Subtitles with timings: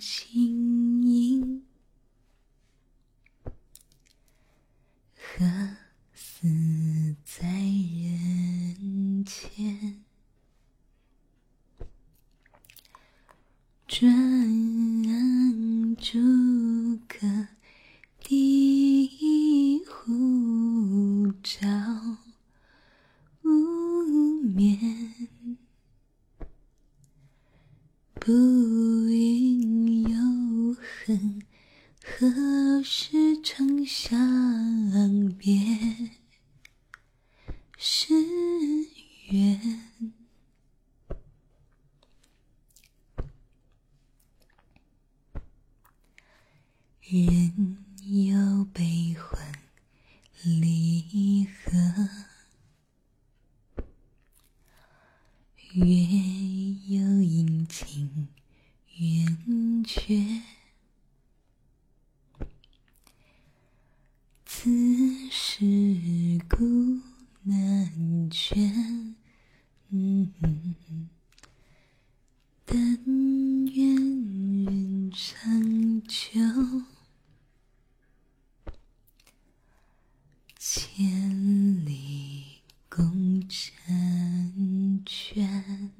[0.00, 1.62] 弄清影。
[5.14, 5.44] 何
[6.14, 6.48] 似
[7.22, 10.02] 在人间？
[13.86, 14.08] 转
[15.96, 16.18] 朱
[17.06, 17.48] 阁，
[18.20, 21.58] 低壶照
[23.42, 25.14] 无眠。
[28.14, 28.30] 不
[32.02, 36.10] 何时长相别？
[37.76, 38.14] 是
[39.28, 39.80] 缘。
[47.00, 49.52] 人有悲欢
[50.44, 51.70] 离合，
[55.72, 55.84] 月
[56.86, 58.28] 有阴晴
[58.96, 60.42] 圆缺。
[64.44, 64.70] 此
[65.30, 65.64] 事
[66.48, 67.00] 古
[67.42, 69.16] 难全，
[72.64, 72.78] 但
[73.72, 73.96] 愿
[74.64, 76.38] 人长久。
[80.58, 85.90] 千里共婵娟。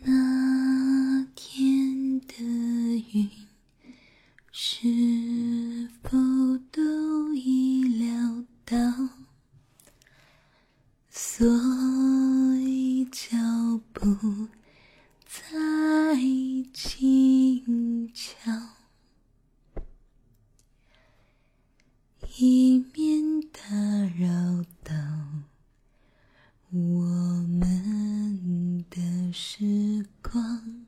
[0.00, 3.30] 那天的云，
[4.52, 8.76] 是否都已料到？
[11.08, 11.46] 所
[12.58, 13.36] 以脚
[13.92, 14.48] 步
[15.24, 15.42] 再
[16.72, 18.52] 轻巧，
[22.38, 23.60] 以免打
[24.18, 24.94] 扰到
[26.76, 27.06] 我
[27.46, 30.84] 们的事光，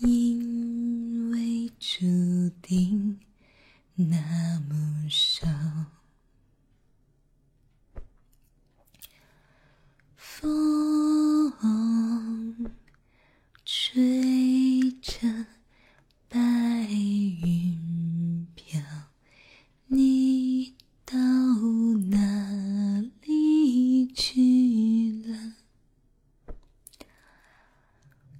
[0.00, 3.20] 因为注定
[3.94, 5.46] 那么少。
[10.16, 11.52] 风
[13.64, 15.46] 吹着
[16.28, 16.38] 白
[16.90, 18.80] 云飘，
[19.86, 20.74] 你
[21.04, 21.16] 到
[22.10, 25.54] 哪里去了？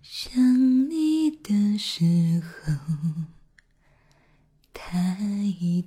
[0.03, 2.75] 想你的时候，
[4.75, 5.17] 抬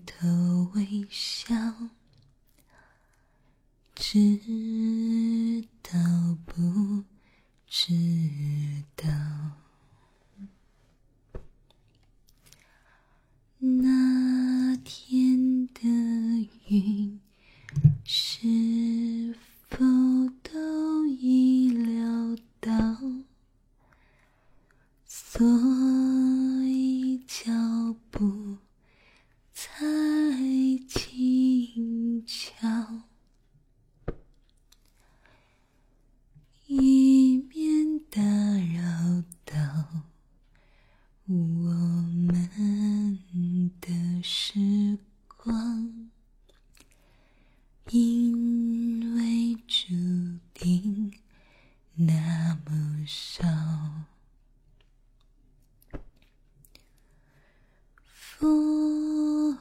[0.05, 1.53] 头微笑。
[3.93, 5.91] 知道
[6.45, 7.03] 不
[7.67, 7.93] 知
[8.95, 9.07] 道？
[13.59, 15.81] 那天的
[16.67, 17.21] 云，
[18.03, 19.37] 是
[19.69, 19.77] 否
[20.41, 22.71] 都已料到？
[25.05, 25.45] 所
[26.65, 27.51] 以脚
[28.09, 28.57] 步
[29.53, 29.85] 才
[30.89, 33.03] 轻巧。
[36.73, 40.05] 以免打扰到
[41.25, 43.19] 我们
[43.81, 46.09] 的时光，
[47.89, 51.19] 因为注定
[51.95, 53.43] 那么少。
[58.13, 59.57] 风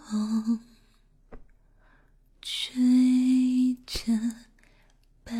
[2.41, 4.13] 吹着。
[5.23, 5.37] 白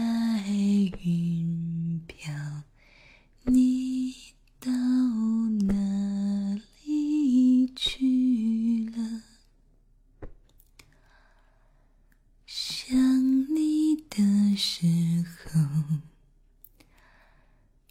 [1.03, 2.33] 云飘，
[3.43, 4.15] 你
[4.61, 9.23] 到哪里去了？
[12.47, 12.97] 想
[13.53, 14.87] 你的时
[15.45, 15.61] 候，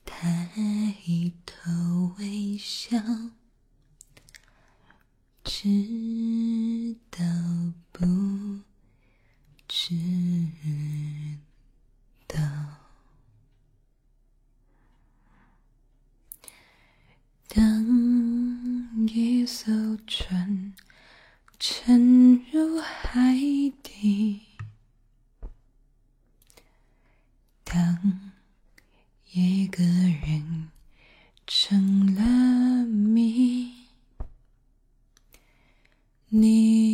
[0.06, 0.50] 抬
[1.46, 2.98] 头微笑，
[5.62, 7.20] 知道
[7.92, 8.06] 不
[9.68, 9.94] 知
[36.32, 36.89] 你。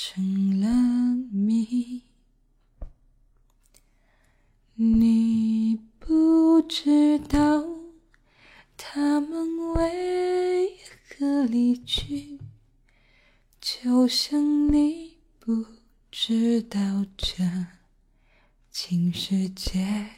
[0.00, 0.68] 成了
[1.32, 2.02] 谜。
[4.76, 7.66] 你不知道
[8.76, 10.76] 他们为
[11.10, 12.38] 何离去，
[13.60, 15.66] 就像你不
[16.12, 17.42] 知道这
[18.70, 20.17] 情世界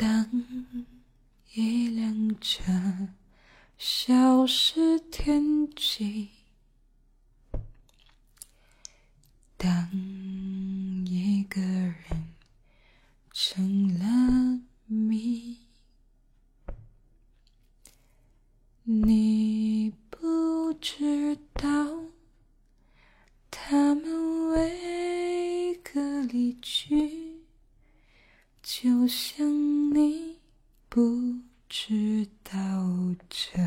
[0.00, 0.30] 当
[1.52, 2.62] 一辆车
[3.76, 6.30] 消失天际，
[9.58, 9.90] 当
[11.04, 12.32] 一个人
[13.30, 15.58] 成了谜，
[18.84, 22.04] 你不知道
[23.50, 27.39] 他们为何离去。
[28.72, 30.38] 就像你
[30.88, 32.52] 不知道
[33.28, 33.58] 这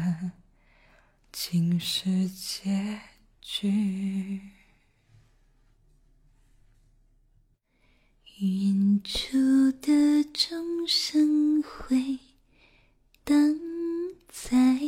[1.29, 3.01] 竟是结
[3.41, 4.39] 局。
[8.39, 9.37] 远处
[9.81, 12.17] 的钟声回
[13.25, 13.35] 荡
[14.29, 14.79] 在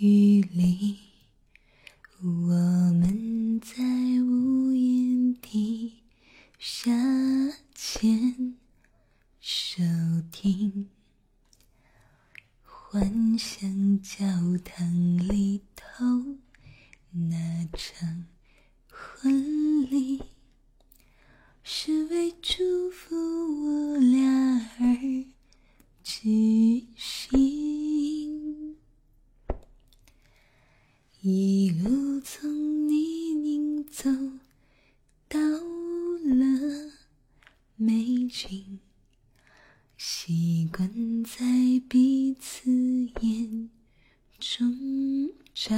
[0.00, 0.98] 雨里，
[2.20, 3.84] 我们在
[4.20, 6.00] 屋檐底
[6.58, 6.90] 下
[7.72, 8.56] 牵。
[9.52, 9.82] 收
[10.30, 10.88] 听，
[12.62, 14.24] 幻想教
[14.64, 16.38] 堂里头
[17.10, 18.26] 那场
[18.88, 20.22] 婚礼，
[21.64, 25.24] 是为祝福我俩而
[26.04, 28.76] 举行。
[31.22, 34.08] 一路从泥泞走
[35.28, 36.92] 到了
[37.74, 38.78] 美景。
[40.02, 40.88] 习惯
[41.24, 41.44] 在
[41.86, 42.70] 彼此
[43.20, 43.68] 眼
[44.38, 44.66] 中
[45.52, 45.76] 找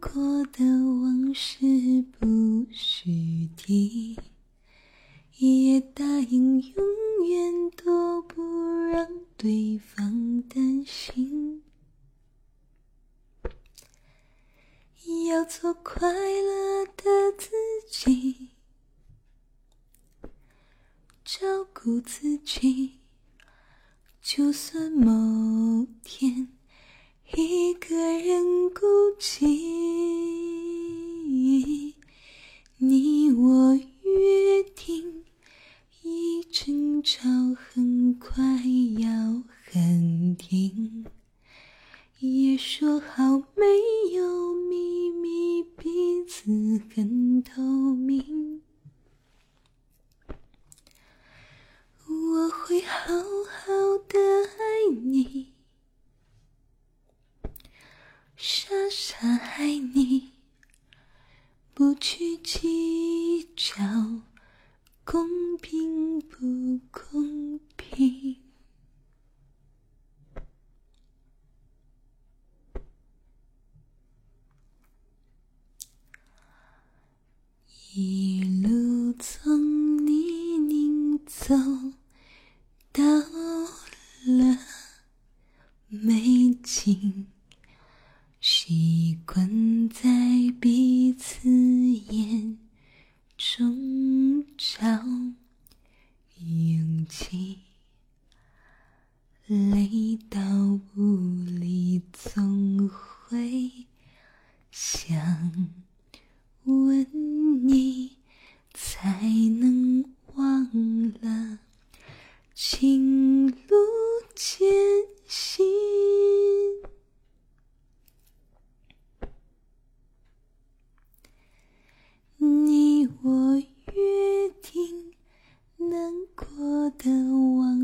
[0.00, 4.18] 过的往事不许提，
[5.36, 8.42] 也答应永远都不
[8.90, 11.62] 让对方担心，
[15.28, 17.02] 要做快乐的
[17.36, 17.50] 自
[17.90, 18.48] 己，
[21.22, 23.00] 照顾自己。
[24.22, 26.48] 就算某天
[27.36, 30.69] 一个人孤寂，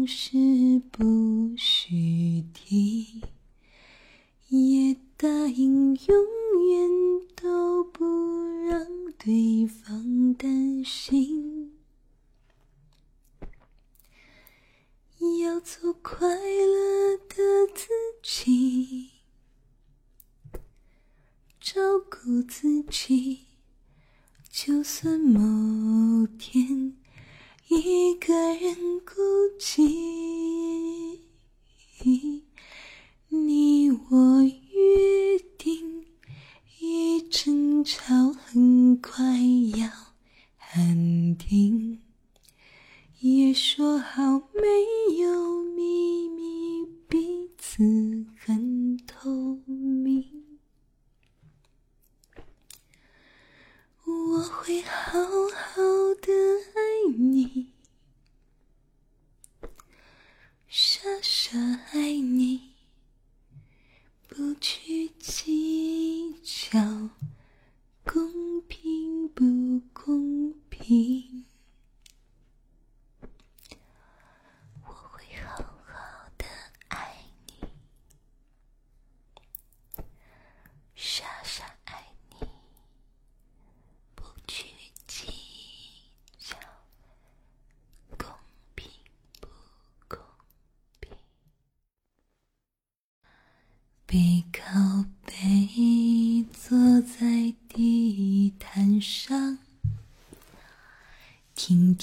[0.07, 0.36] 是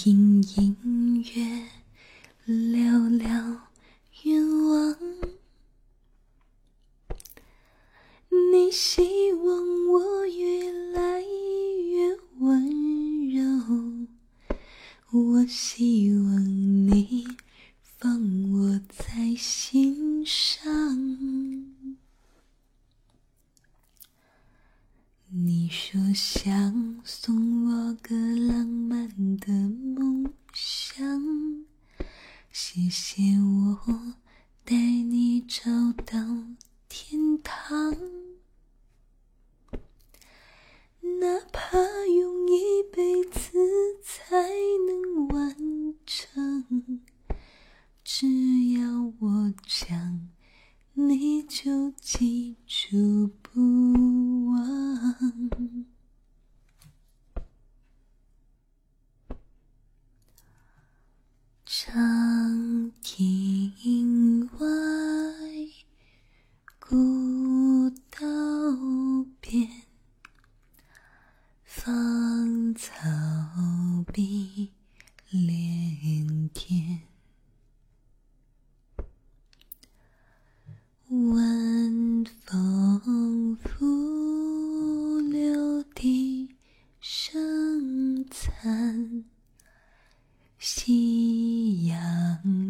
[0.06, 0.93] 隐隐。
[25.64, 27.34] 你说想送
[27.70, 29.48] 我个浪漫的
[29.96, 30.13] 梦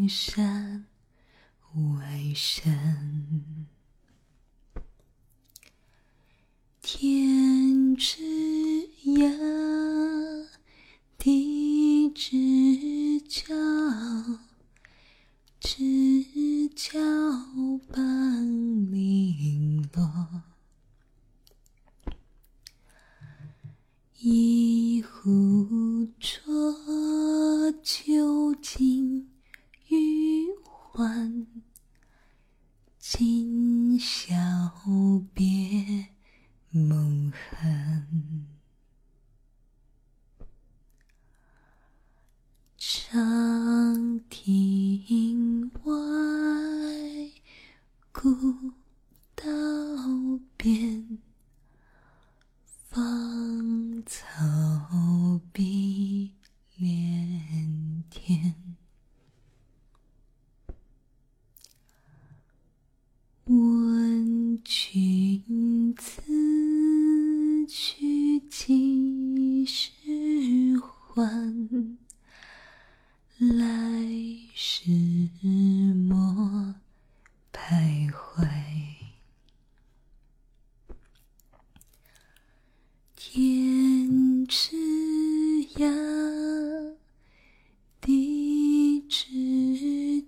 [0.08, 0.86] 山
[1.76, 3.13] 外山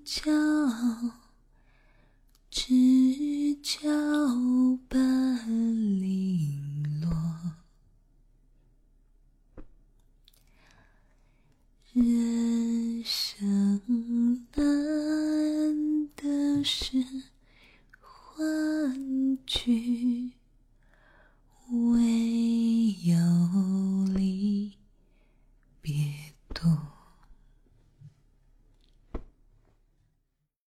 [0.06, 1.25] 骄傲。